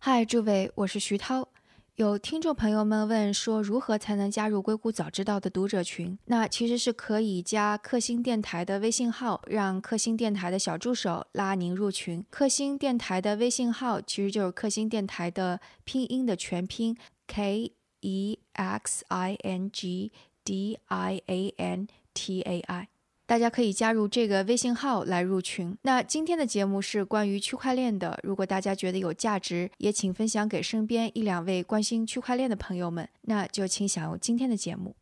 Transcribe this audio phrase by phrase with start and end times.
[0.00, 1.48] 嗨，诸位，我是徐涛。
[1.96, 6.16] 有听众朋友们问说，如何才能加入硅谷早知道的读者群？
[6.26, 12.24] 那其实是可以加克星电台的微信号，让克星电台的小助手拉您入群。
[12.30, 16.96] 克星电台的微信号其实就是克星电台的拼音的全拼
[17.26, 20.12] k e x i n g
[20.44, 22.88] d i a n t a i。
[23.28, 25.76] 大家可以加入这个微信号来入群。
[25.82, 33.06] 那今天的节目是关于区块链的，如果大家觉得有价值，也请分享给身边一两位关心区块链的朋友们。
[33.20, 34.96] 那就请享用今天的节目。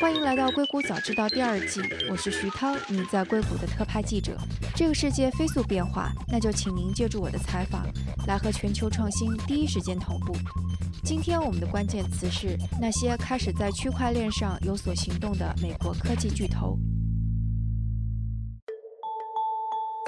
[0.00, 4.38] 欢迎来到硅谷早知道第二季，我是徐涛，你在硅谷的特派记者。
[4.76, 7.84] 这个世界飞速变化，那就请您借助我的采访，
[8.28, 10.36] 来和全球创新第一时间同步。
[11.02, 16.78] 今天我们的关键词是那些开始在区块链上有所行动的美国科技巨头。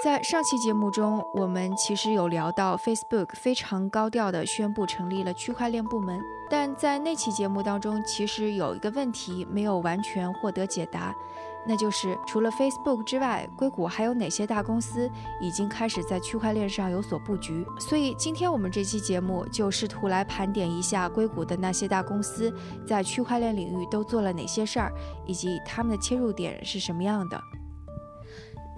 [0.01, 6.17] 在上期节目中，我们其实有聊到 Facebook 非常高调地宣布成立了区块链部门，
[6.49, 11.13] 但在那期节目当中，其实有一个问题没有完全获得解答，
[11.67, 17.65] 那就是除了 Facebook 之外，硅谷还有哪些大公司已经开始在区块链上有所布局？
[17.77, 22.49] 所以今天我们这期节目就试图来盘点一下硅谷的那些大公司
[22.87, 24.93] 在区块链领域都做了哪些事儿，
[25.25, 27.37] 以及他们的切入点是什么样的。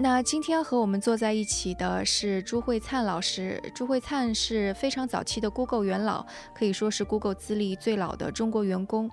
[0.01, 3.61] 那今天和我们坐在一起的是朱慧灿老师。
[3.75, 9.07] 朱慧灿是非常早期的 Google 元老，可以说是 Google 资历最老的中国员工。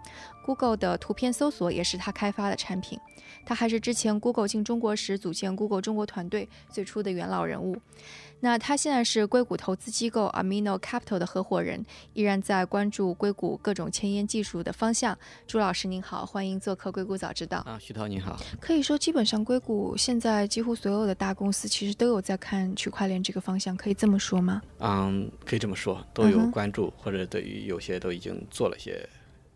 [0.49, 2.99] Google 的图片搜索也是他开发的产品。
[3.45, 7.77] 他还是之前 Google 进中国时组建 Google 中国团队最初的元老人物。
[8.41, 15.19] 那他现在是硅谷投资机构 Amino Capital 的合伙人，依然在关注硅谷各种前沿技术的方向。
[15.47, 17.59] 朱老师您好，欢迎做客硅谷早知道。
[17.59, 18.41] 啊，徐涛你好。
[18.59, 24.62] 可以说，基本上硅谷现在几乎所有的大公司其实都有在看区块链这个方向，可以这么说吗？
[24.79, 29.07] 嗯，可以这么说，都有关注，或者对于有些都已经做了些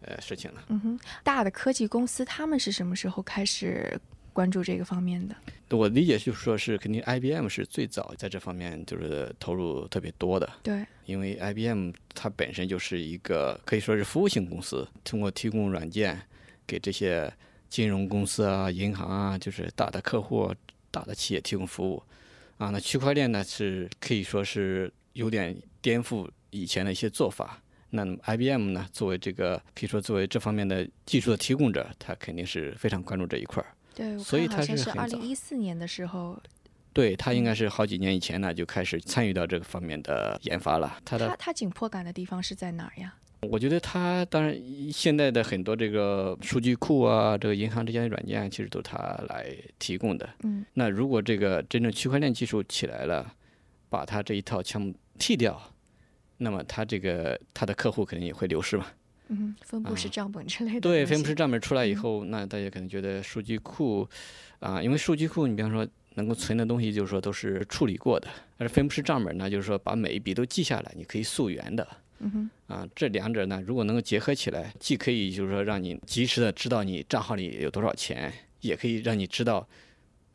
[0.05, 0.65] 呃事情了。
[0.69, 4.01] 嗯哼，大的科技公司他们是什么时候开始？
[4.35, 5.37] 关注这个方面的，
[5.77, 10.51] 我理解就是说是肯定 IBM 是最早在这方面就是投入特别多的。
[10.63, 16.19] 对，因为 IBM 它本身就是一个可以说是服务性公司，通过提供软件
[16.67, 17.31] 给这些
[17.69, 20.51] 金融公司啊、银行啊，就是大的客户、
[20.91, 22.03] 大的企业提供服务。
[22.57, 27.63] 啊，那区块链呢是可以说是有点颠覆以前的一些做法。
[27.95, 33.69] 那 IBM 呢作为这个可以说作为这方面的技术的提供者，它肯定是非常关注这一块儿。
[33.95, 36.41] 对，所以他是二零一四年的时候，
[36.95, 40.99] 对他应该是好几年以前呢就开始参与到这个方面的研发了。
[41.05, 43.15] 他的他紧迫感的地方是在哪儿呀？
[43.43, 44.57] 我觉得他当然
[44.93, 48.97] 现在的很多这个数据库啊，这个银行之间的软件其实都是他
[49.29, 50.27] 来提供的。
[50.45, 53.35] 嗯，那如果这个真正区块链技术起来了，
[53.91, 55.61] 把他这一套项目替掉，
[56.43, 58.87] 那么他这个他的客户肯定也会流失嘛。
[59.29, 60.81] 嗯，分布式账本之类的。
[60.81, 64.07] 对，分布式账本出来以后，那大家可能觉得数据库，
[64.59, 65.87] 啊，因为数据库，你比方说
[66.17, 71.89] 能够存的东西，就是说都是处理过的；，而分布式账本呢，就是说把每一笔都记下来，你可以溯源的。
[72.19, 72.51] 嗯哼。
[72.67, 78.31] 啊，这两者呢，如果能够结合起来，既可以就是说让你及时的知道你账号里有多少钱，
[78.61, 79.67] 也可以让你知道，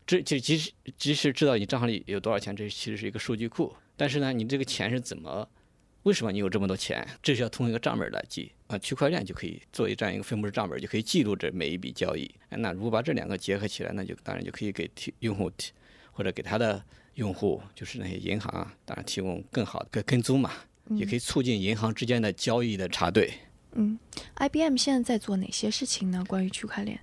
[0.07, 3.71] 这就及时及时知道你账号里有多少钱，这其实是一个数据库。
[3.95, 5.47] 但是呢，你这个钱是怎么？
[6.07, 7.05] 为什么你有这么多钱？
[7.21, 12.31] 这是要通过一个账本来记啊，区块链就可以作为这样一个分布式账本，就可以记录这每一笔交易。
[12.49, 15.73] 那如果把这两个结合起来，那就当然就可以给提用户提
[16.13, 16.81] 或者给他的
[17.15, 20.49] 用户，就是那些银行，当然提供更好的跟跟踪嘛，
[20.91, 23.29] 也可以促进银行之间的交易的查对。
[23.73, 23.99] 嗯
[24.35, 26.23] ，IBM 现在在做哪些事情呢？
[26.25, 26.97] 关于区块链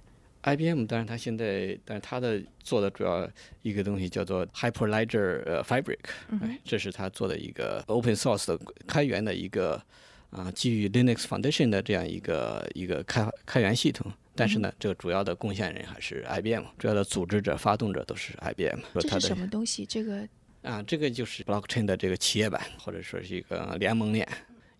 [0.44, 3.28] ？IBM 当然，它现在，但是它的做的主要
[3.62, 5.99] 一个东西叫做 Hyperledger 呃 Fabric，
[6.43, 9.83] 哎，这是它做的一个 Open Source 的开源的一个
[10.31, 14.12] 啊，基于 Linux Foundation 的这样一个一个开开源系统。
[14.37, 18.81] 但是呢，这个主要的贡献人还是 IBM，主要的组织者、发动者都是 IBM。
[18.99, 19.87] 这是什么东西？
[19.87, 20.28] 这个
[20.62, 24.27] 啊，这个就是 Blockchain 的这个企业版，或者说是一个联盟链。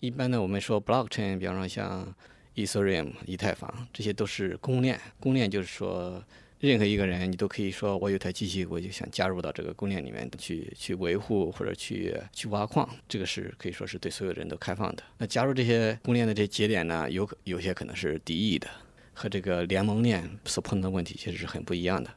[0.01, 2.13] 一般呢，我们说 Blockchain，比方说像
[2.55, 5.01] Ethereum 以太坊，这些都是公链。
[5.19, 6.23] 公链就是说，
[6.61, 12.89] 任何一个人你都可以说，我有台机器，我就想加入到这个公链里面去，去维护或者去去挖矿。
[13.09, 15.03] 这个是可以说是对所有人都开放的。
[15.19, 18.69] 那加入这些公链的这节点呢，有有些可能是敌意的，
[19.13, 22.11] 和这个联盟链所碰到的问题其实是很不一样的。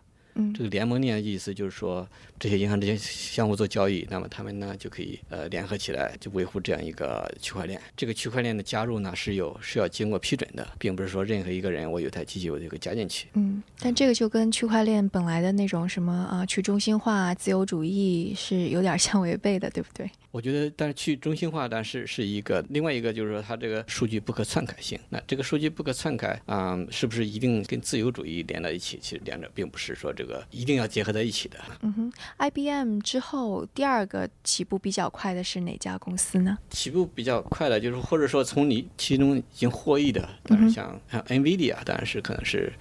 [0.53, 2.07] 这个联盟链的意思就是说，
[2.39, 7.81] 这些银行之间相互做交易，那么他们呢就可以呃联合起来，就维护这样一个区块链。
[7.95, 13.27] 这个区块链的加入呢是有是要经过批准的，并不是说任何一个人我有台机器我就可以加进去。
[13.33, 20.09] 嗯，但这个就跟区块链本来的那种什么啊去中心化、自由主义是有点相违背的，对不对？
[20.37, 24.99] 我觉得，但是去中心化，但是是一个另外一个，就是说它这个数据不可篡改性。
[25.09, 28.99] 那这个数据不可篡改啊、是不是一定跟自由主义连在一起？
[29.01, 31.57] 其实两者并不是说这个一定要结合在一起的。
[31.81, 36.55] 嗯哼，IBM 之后第二个起步比较快的是哪家公司呢？
[36.69, 42.71] 起步比较快的，就是或者说从你其中已经获益的，当然像像 NVIDIA，当然是可能是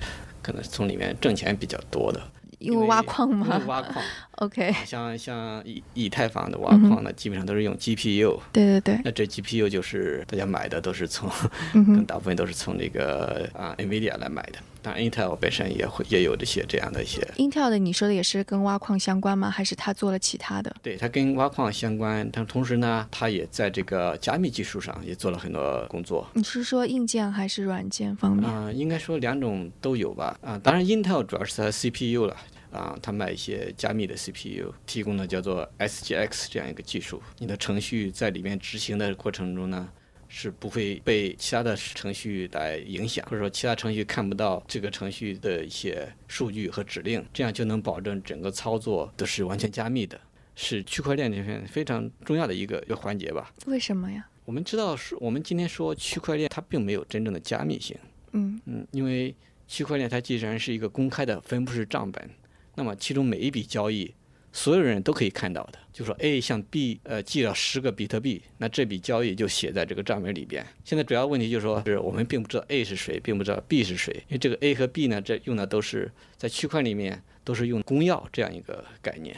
[0.42, 2.20] 可能从里面挣钱比较多的，
[2.66, 4.04] 因为挖矿因为挖矿？
[4.36, 11.30] OK，像像以以太坊的挖矿呢，基本上都是用 GPU，对对对，那这 GPU 就是大家买的都是从，
[11.72, 14.58] 嗯 大部分都是从那个啊 NVIDIA 来买的。
[14.82, 19.50] 当然 Intel 本身也会也有这些这样的一些，Intel 的你说的也是跟挖矿相关吗？
[19.50, 20.72] 还是他做了其他的？
[20.82, 26.28] 对它跟挖矿相关，但同时呢，它也在这个加密技术上也做了很多工作。
[26.34, 28.48] 你是说硬件还是软件方面？
[28.48, 30.38] 啊、应该说两种都有吧。
[30.42, 32.36] 啊、当然 Intel 主要是它 CPU 了。
[32.76, 37.22] 啊，他卖一些加密的 CPU，提供的叫做 SGX 这样一个技术。
[37.38, 39.88] 你的程序在里面执行的过程中呢，
[40.28, 50.20] 是不会被其他的程序来影响，或者说其他程序看不到这个程序的一些数据和指令，这样就能保证整个操作都是完全加密的，
[50.54, 53.52] 是区块链这边非常重要的一个一个环节吧。
[53.66, 54.28] 为什么呀？
[54.44, 57.96] 我们知道，说我们今天说区块链，它并没有真正的加密性。
[58.32, 59.34] 嗯嗯，因为
[59.66, 62.30] 区块链它既然是一个公开的分布式账本，
[62.76, 64.14] 那么其中每一笔交易，
[64.52, 65.78] 所有人都可以看到的。
[65.92, 70.64] 就说 A 向 B 呃寄了十个比特币，那这笔交易就写在这个账本里边。
[70.84, 79.34] 现在主要问题就是说，是我们并不知道 A 是谁，并不知道 B 是谁，因为这个 A 和 B 呢，这用的都是在区块里面都是用公钥这样一个概念，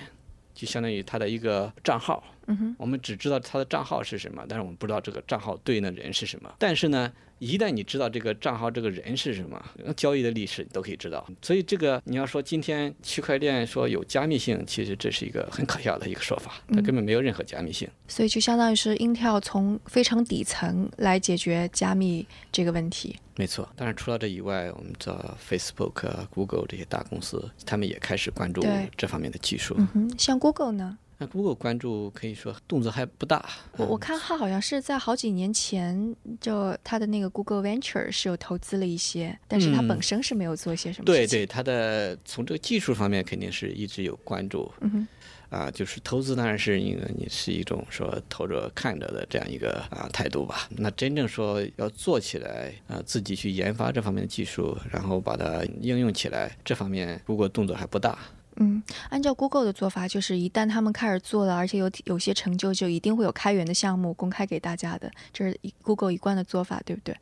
[0.52, 2.24] 就相当于它的一个账号。
[2.48, 6.52] 嗯哼，我们只知道他的账号是什么，但是我们不知道这个账号对应的人是什么。
[6.58, 9.62] 但是呢，一旦你知道这个账号这个人是什么，
[9.96, 11.26] 交易的历史你都可以知道。
[11.42, 17.88] 所以这个你要说今天区块链说有加密性，其实这是一个很可笑的一个说法，它根本没有任何加密性。
[18.06, 23.16] 所以就相当于是 Intel 从非常底层来解决加密这个问题。
[23.36, 28.60] 没错，当然除了这以外，我们知道 Facebook 啊、Google 这些大公司，他们也开始关注
[28.96, 29.76] 这方面的技术。
[29.78, 30.98] 嗯哼，像 Google 呢？
[31.20, 33.44] 那 Google 关注可以说动作还不大。
[33.76, 41.04] 我我看它好像是在好几年前，就它的那个 Google Venture 是有投资了一些，但是它嗯本身是没有做一些什么。
[41.04, 44.72] 对对，它的从这个技术方面肯定是一直有关注。
[44.80, 45.08] 嗯哼，
[45.50, 50.68] 啊，就是投资当然是一个你是一种说投着看着的这样一个啊态度吧。
[50.70, 58.16] 那真正说要做起来啊，自己去研发这方面的技术，然后把它应用起来，这方面如果动作还不大。
[58.60, 67.16] 嗯，按照 Google 的做法，就是一旦他们开始做了，而且有有些成就，就一定会有开源的项目公开给大家的，这是一 Google 一贯的做法，对不对？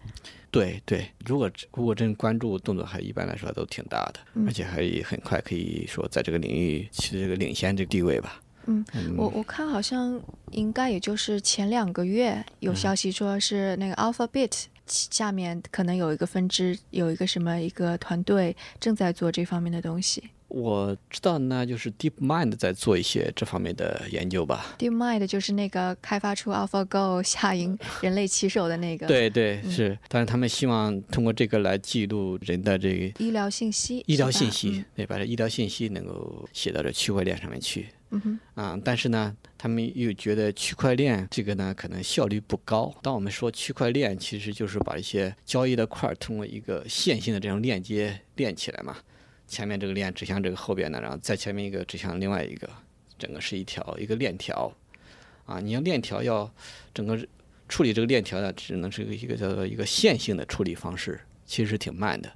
[0.50, 8.40] 对对，如果如果真关注，动作还一般来说都挺大的，嗯而且还很快可以说在这个领域取得这个领先这个地位吧。
[8.64, 8.84] 嗯，
[9.16, 10.20] 我我看好像
[10.52, 20.30] 应该也就是前两个月有消息说是那个 Alphabet 下面可能有一个分支，有一个什么一个团队正在做这方面的东西。
[20.48, 24.76] 我知道呢，就是 DeepMind 在做一些这方面的研究吧。
[24.78, 38.78] DeepMind 就是那个开发出 AlphaGo 下赢人类棋手的那个对对嗯是，但是他们希望通过这个来记录人的这个医疗信息，医疗信息，对，把这医疗信息能够写到这区块链上面去嗯哼，啊。
[38.84, 42.94] 但是呢，他们又觉得区块链这个呢，可能效率不高。
[43.02, 48.96] 当我们说区块链，其实就是把一些交易的块儿通过一个线性的这种链接链起来嘛。
[49.46, 52.68] 前面这个链指向这个后边的，然后再前面一个指向另外一个，
[53.18, 54.72] 整个是一条一个链条
[55.44, 55.60] 啊。
[55.60, 56.50] 你要链条要
[56.92, 57.18] 整个
[57.68, 62.32] 处理这个链条呢，只能是一个一个叫做一个线性的处理方式，其实是挺慢的。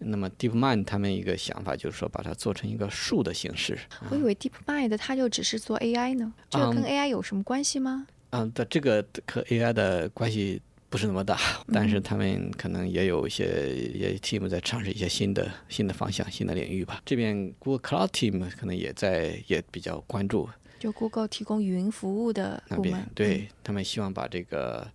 [0.00, 3.76] 那么 DeepMind 他们一个想法就是说，把它做成一个树的形式。
[4.10, 8.06] 我以为 DeepMind 它就只是做 AI 呢，这个跟嗯 AI 有什么关系吗？
[8.30, 11.38] 嗯，的这个和 AI 的关系不是那么大，
[11.72, 17.02] 但嗯是他们可能也有一些也 team 在尝试一些新的新的方向、新的领域吧。
[17.04, 24.90] 这边 Google Cloud team 可能也在也比较关注就 Google 提供云服务的那边对、他们希望把这个。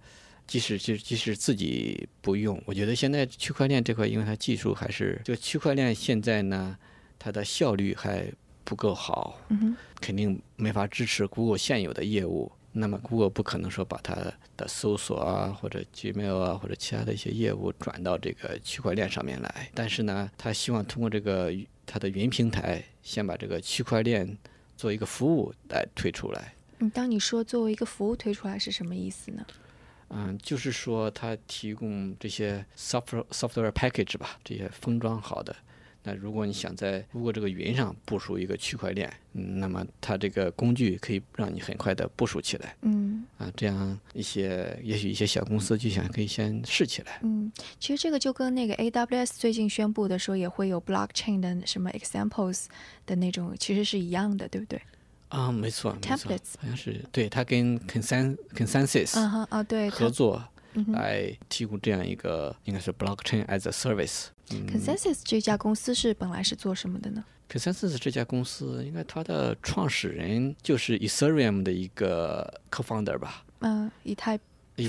[0.45, 6.77] 即使就即使自己不用，我觉得现在区块链这块，因为它技术还是就区块链现在呢，
[7.17, 8.29] 它的效率还
[8.65, 12.51] 不够好，嗯，肯定没法支持 Google 现有的业务。
[12.73, 14.15] 那么 Google 不可能说把它
[14.57, 19.69] 的搜索啊，或者 Gmail 啊，或者其他的一些业务转到这个区块链上面来。
[19.73, 21.53] 但是呢，他希望通过这个
[21.85, 24.37] 它的云平台，先把这个区块链
[24.75, 26.53] 做一个服务来推出来。
[26.79, 29.45] 嗯，当你说作为一个服务推出来是什么意思呢？
[30.09, 35.55] 嗯，就是说它提供这些 software software package 吧，这些封装好的，
[36.03, 42.75] 那如果你想在 Google 这个云上部署一个区块链，嗯，那么它这个工具可以让你很快的部署起来。
[42.81, 47.19] 嗯啊，这样一些也许一些小公司就想可以先试起来。
[47.24, 52.65] 嗯，其实这个就跟那个 AWS 最近宣布的说也会有 blockchain 的什么 examples
[53.05, 54.81] 的那种，其实是一样的，对不对？
[55.29, 60.43] 啊，没错，没错 Templates 好像是对，它跟 Consen Consensus 嗯哼啊，对，合作
[60.93, 64.27] 来提供这样一个应该是 blockchain as a service。
[64.51, 74.37] 嗯 Consensus 这家公司是本来是做什么的呢？Consensus 这家公司，应该它的创始人就是 Ethereum 的一个 co-founder 吧，嗯，以太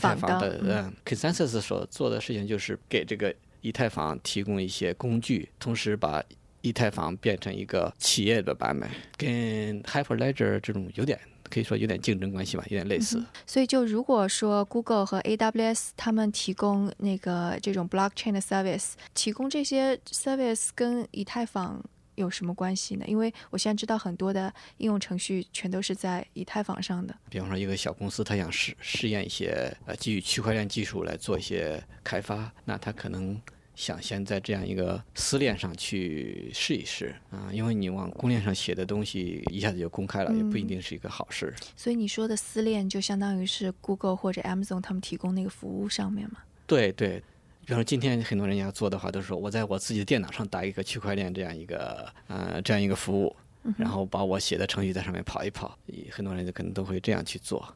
[0.01, 0.61] 坊的。
[0.63, 6.23] 嗯，Consensus 所做的事情就是给这个以太坊提供一些工具，同时把
[6.63, 11.19] 以太坊变成一个企业的版本，跟 Hyperledger 这种有点
[11.55, 13.25] 可以说有点竞争关系吧，有点类似。
[13.47, 21.81] 所以，就如果说 Google 和 AWS 他们提供那个这种 blockchain 的 service，提供这些 service 跟以太坊
[22.17, 23.05] 有什么关系呢？
[23.07, 27.15] 因为我现在知道很多的应用程序全都是在以太坊上的。
[27.31, 33.41] 比方说，一个小公司，他想试试验一些呃基于区块链技术来做一些开发，那他可能
[33.75, 41.53] 想先在这样一个私链上去试一试啊，因为你往公链上写的东西一下子就公开了，也不一定是一个好事。
[41.77, 46.39] 所以你说的私链就相当于是 Google 或者 Amazon 他们提供那个服务上面嘛？
[46.67, 47.23] 对对，
[47.65, 53.35] 比方说今天很多人要做的话，都是说我在我自己的电脑上打一个区块链这样一个呃这样一个服务，
[53.77, 55.77] 然后把我写的程序在上面跑一跑，
[56.11, 57.75] 很多人就可能都会这样去做。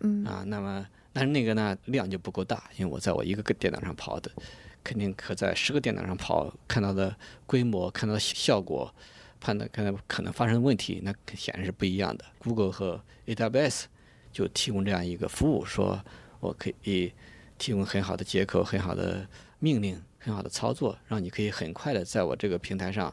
[0.00, 4.30] 嗯啊，那么但是那个呢量就不够大，因为我在我一个个电脑上跑的，
[4.84, 8.94] 肯定可在十个电脑上跑，看到的规模、看到的效果、
[9.40, 12.24] 判断看到可能发生的问题，那显然是不一样的。
[12.38, 13.84] Google 和 AWS
[14.30, 16.04] 就提供这样一个服务，说
[16.40, 17.12] 我可以
[17.56, 19.26] 提供很好的接口、很好的
[19.58, 23.12] 命令、很好的操作，让你可以很快的在我这个平台上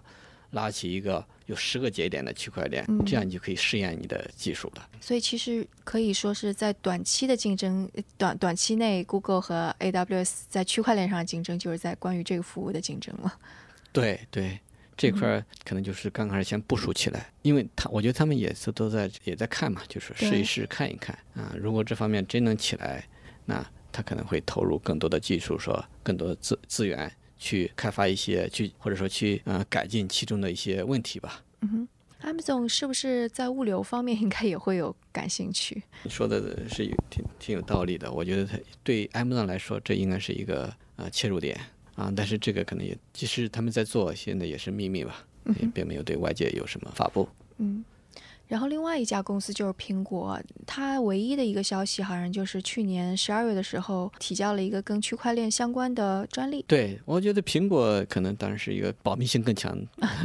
[0.51, 4.89] 拉起一个有十个节点的区块链，这样你就可以试验你的技术了。
[5.00, 13.34] 所以其实可以说是在短期的竞争，呃短短期内，Google 和 AWS 在区块链上的竞争，就是在关于这个服务的竞争了。
[13.91, 14.60] 对对，
[14.96, 21.53] 这块儿可能就是刚开始先部署起来，因为他我觉得他们也是都在也在看嘛，就是试一试看一看啊。
[21.58, 23.03] 如果这方面真能起来，
[23.46, 31.43] 那他可能会投入更多的技术，说更多的资资源去开发一些去或者说去呃改进其中的一些问题吧。
[32.21, 35.81] Amazon 是不是在物流方面应该也会有感兴趣？
[36.03, 41.60] 你说的是有挺挺有道理的，我觉得它对 Amazon 来说，这应该是一个呃切入点
[41.95, 42.13] 啊。
[42.15, 45.25] 但是这个可能也，即使他们在做，现在也是秘密吧，
[45.60, 47.27] 也并没有对外界有什么发布。
[47.57, 47.83] 嗯，
[48.51, 56.62] 然后另外一家公司就是苹果，它唯一的一个消息好像就是去年十二月的时候提交了一个跟区块链相关的专利。
[56.67, 59.74] 对，我觉得苹果可能当然是一个保密性更强、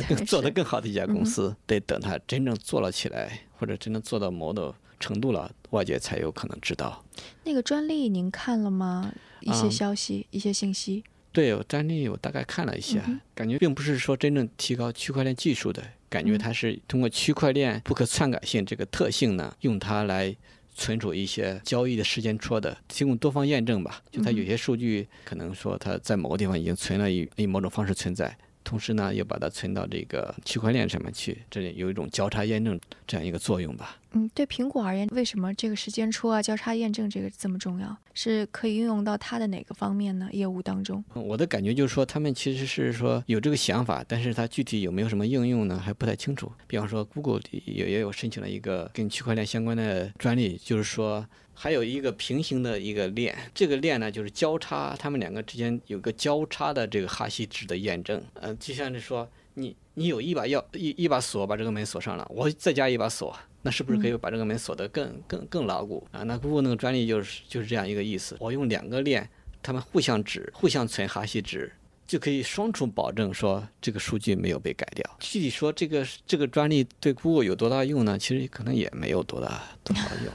[0.09, 7.05] 更做得更好的一家公司，得等它真正做了起来，或者真正做到某种程度了，外界才有可能知道。
[7.45, 9.13] 那个专利您看了吗？
[9.43, 11.05] 一些嗯消息，一些信息。
[11.37, 12.99] 对，我专利我大概看了一下，
[13.35, 20.35] 感觉并不是说真正提高区块链技术的，感觉它是通过区块链不可篡改性这个特性呢，用它来
[20.75, 24.03] 存储一些交易的时间戳的，提供多方验证吧。
[24.11, 28.35] 就它有些数据可能说它在某个地方已经存了以以某种方式存在。
[28.67, 33.97] 同时呢，又把它存到这个区块链上面去，这里有一种交叉验证这样一个作用吧。
[34.11, 37.97] 嗯，对苹果而言，为什么这个时间戳啊、交叉验证这个这么重要？
[38.13, 40.29] 是可以运用到它的哪个方面呢？
[40.33, 41.05] 业务当中？
[41.15, 46.51] 我的感觉就是说，他们其实是说有这个想法，但是它具体有没有什么应用呢，还不太清楚。
[46.67, 51.25] 比方说，Google 也也有申请了一个跟区块链相关的专利，就是说
[51.59, 58.23] 还有一个平行的一个链，这个链呢就是交叉，它们两个之间有个交叉的这个哈希值的验证。
[58.35, 66.23] 呃，就像是说你你有一把钥一一把锁把这个门锁上了，我再加一把锁，那是不是可以把这个门锁得更更更牢固啊？
[66.25, 69.29] 那 Google 那个专利就是就是这样一个意思，我用两个链。
[69.63, 71.73] 它们互相指、互相存哈希值，
[72.07, 75.05] 就可以双重保证说这个数据没有被改掉。
[75.19, 78.17] 具体说这个这个专利对 Google 有多大用呢？
[78.17, 80.33] 其实可能也没有多大多少用。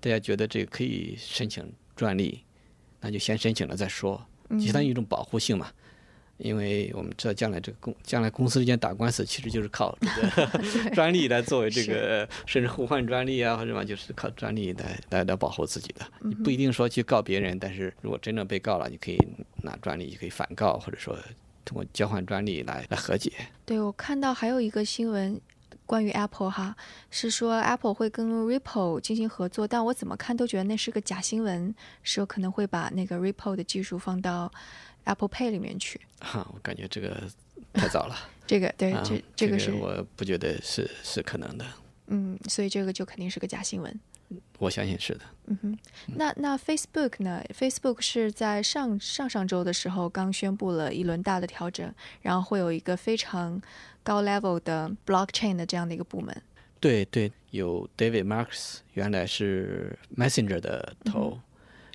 [0.00, 2.42] 大家觉得这个可以申请专利，
[3.00, 4.26] 那就先申请了再说，
[4.58, 5.70] 相当于一种保护性嘛。
[6.38, 10.58] 因为我们知道将来这个公将来公司之间打官司，其实就是靠这个
[10.94, 16.06] 专利来作为这个，甚至互换专利啊或者什么，就是靠专利来来来保护自己的。
[16.20, 19.18] 你不一定说去告别人，但是如果真正被告了，你可以
[19.62, 21.14] 拿专利，你可以反告，或者说
[21.62, 23.30] 通过交换专利来来和解。
[23.66, 25.38] 对我看到还有一个新闻
[25.90, 26.76] 关于 Apple 哈，
[27.10, 34.52] 是说 Apple 会跟 Ripple 进行合作，但我怎么看都觉得那是个假新闻，说可能会把那个 Ripple 的技术放到
[35.02, 36.00] Apple Pay 里面去。
[36.20, 37.20] 哈，我感觉这个
[37.72, 38.14] 太早了。
[38.46, 41.66] 这个对，啊这这个是我不觉得是是可能的，
[42.10, 44.00] 嗯，所以这个就肯定是个假新闻。
[44.58, 45.20] 我相信是的。
[45.46, 53.60] 嗯哼，那那 Facebook 呢？Facebook 是在上上上周的时候刚宣布了一轮大的调整，然后会有一个非常
[54.04, 56.42] 高 level 的 blockchain 的这样的一个部门。
[56.78, 61.38] 对对，有 David Marks 原来是 Messenger 的头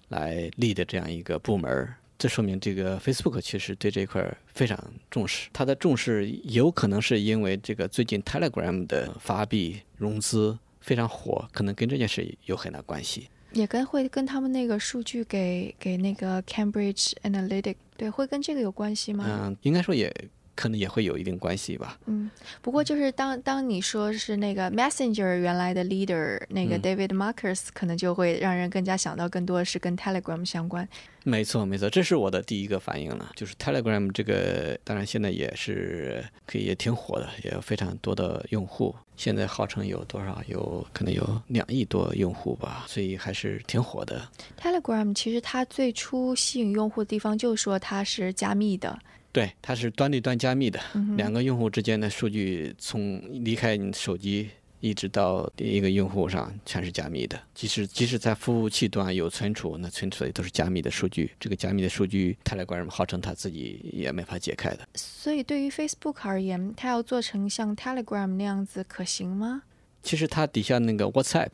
[0.10, 4.78] 来立的这样一个部门儿，这说明这个 Facebook 其实对这一块儿非常
[5.10, 5.50] 重视。
[5.52, 13.28] 它的重视有可能是因为这个最近 Telegram 的发币融资非常火，可能跟这件事有很大关系。
[13.54, 19.26] 也跟会跟他们那个数据给给那个 Cambridge Analytic 对，会跟这个有关系吗？
[19.28, 20.14] 嗯，应该说也
[20.56, 22.00] 可能也会有一定关系吧。
[22.06, 22.30] 嗯，
[22.62, 30.88] 不过就是当当你说是那个 Messenger 原来的 leader 那个嗯 David Marcus，、可能就会让人更加想到更多的是跟 Telegram 相关。
[31.24, 33.32] 没错，没错，这是我的第一个反应了。
[33.36, 38.96] 就是 Telegram 这个，当然现在也是可以也挺火的，也有非常多的用户。
[39.18, 40.40] 现在号称有多少？
[40.48, 44.22] 有可能有两亿多用户吧，所以还是挺火的。
[44.62, 49.00] Telegram 其实它最初吸引用户的地方就是说它是加密的，
[49.36, 54.50] 对，它是端对端加密的，嗯两个用户之间的数据从离开你手机
[54.80, 57.38] 一直到第一个用户上全是加密的。
[57.54, 61.32] 即使即使在服务器端有存储，那存储的都是加密的数据。
[61.38, 64.88] 这个加密的数据，Telegram 号称他自己也没法解开的。
[64.96, 69.64] 所以对于 Facebook 而言，它要做成像 Telegram 那样子可行吗？
[70.02, 71.50] 其实它底下那个 WhatsApp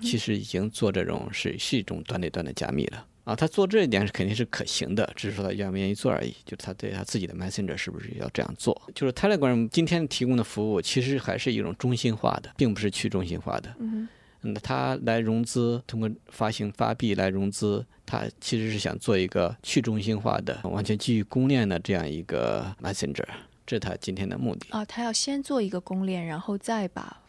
[0.00, 6.30] 其实已经做这种是是一种端对端的加密了啊，他做这一点是肯定是可行的，只是说他愿不愿意做而已。
[6.44, 8.80] 就是他对他自己的 Messenger 是不是要这样做？
[8.94, 13.74] 就是 Telegram 今天提供的服务其实还是一种中心化的，并不是去中心化的。
[13.78, 14.08] 嗯哼，
[14.42, 23.24] 嗯，它来融资，通过发行发币来融资，他其实是想做一个去中心化的、完全基于公链的这样一个 Messenger，
[23.66, 24.66] 这是他今天的目的。
[24.68, 27.22] 啊，他要先做一个公链，然后再把，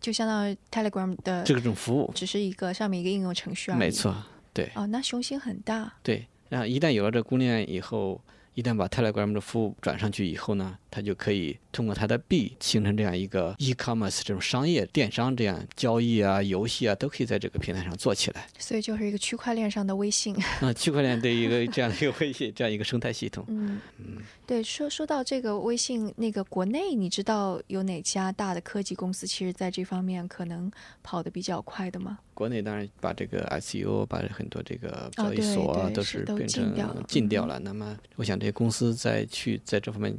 [0.00, 3.78] 就相当于 Telegram 的这种服务，只是一个上面一个应用程序而已。
[3.78, 3.88] 没。
[3.88, 4.12] 错，
[4.56, 4.70] 对。
[4.74, 5.92] 哦，那雄心很大。
[6.02, 8.18] 对，然后一旦有了这姑娘以后，
[8.54, 18.48] 一旦把 Telegram 的服务转上去以后呢，它就可以通过它的币形成这样一个 e-commerce 这种商业电商这样交易啊、游戏啊都可以在这个平台上做起来。
[18.58, 20.34] 所以就是一个区块链上的微信。
[20.62, 30.70] 那 区块链对一个这样的一个微信这样一个生态系统，嗯嗯，对，说说到这个微信，那个国内你知道有哪家大的科技公司，其实在这方面可能
[31.02, 32.18] 跑得比较快的吗？
[32.32, 37.58] 国内当然把这个 ICO 把很多这个交易所啊都都是变禁掉了成禁掉嗯了。
[37.58, 40.14] 那么我想这些公司在去在这方面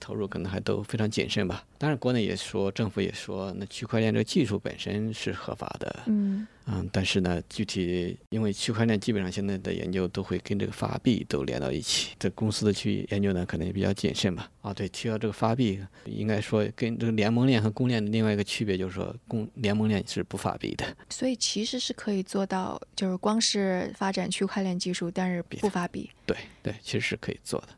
[0.00, 1.64] 投入，可能还都非常谨慎吧。
[1.78, 14.50] 当然，国内也说，政府也说，那区块链这个技术本身是合法的，嗯嗯，但是呢，具体因为区块链基本上现在的研究都会跟这个发币都连到一起，这公司的去研究呢，可能也比较谨慎吧。
[14.62, 20.84] 啊，对，提到这个发币，应该说跟这个联盟链和公链的另外一个区别就是说，公联盟链是不发币的。
[21.08, 26.10] 所以其实是可以做到，就是光是发展区块链技术，但是不发币。
[26.26, 27.68] 对对，其实是可以做的。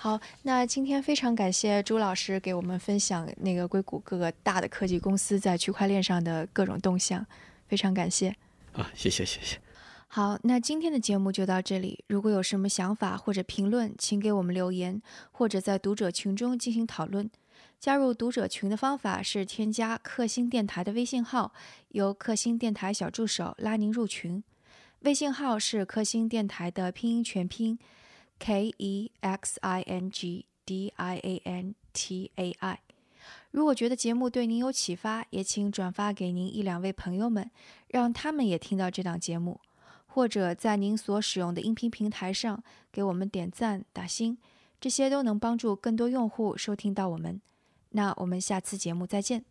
[0.00, 7.26] 好，那今天非常感谢朱老师给我们分享那个硅谷各个大的科技公司在区块链上的各种动向，
[7.66, 8.28] 非常感谢。
[8.74, 9.58] 啊，谢谢谢谢。
[10.06, 12.04] 好，那今天的节目就到这里。
[12.06, 17.28] 如果有什么想法或者评论，请给我们留言，或者在读者群中进行讨论。
[17.80, 21.52] 加入读者群的方法是添加克星电台的微信号，
[21.88, 24.44] 由克星电台小助手拉您入群。
[25.00, 27.76] 微信号是克星电台的拼音全拼
[28.38, 32.80] ，K E X I N G D I A N T A I。
[33.50, 37.50] 如果觉得节目对您有启发，也请转发给您一两位朋友们，
[37.88, 39.60] 让他们也听到这档节目。
[40.10, 44.38] 或者在您所使用的音频平台上给我们点赞、打星，
[44.80, 47.40] 这些都能帮助更多用户收听到我们。
[47.90, 49.44] 那我们下次节目再见。